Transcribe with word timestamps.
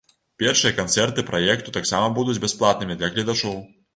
Першыя 0.43 0.71
канцэрты 0.79 1.25
праекту 1.27 1.75
таксама 1.77 2.09
будуць 2.17 2.37
бясплатнымі 2.45 2.97
для 3.03 3.13
гледачоў. 3.15 3.57